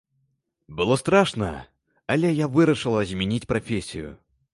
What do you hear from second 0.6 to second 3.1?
Было страшна, але я вырашыла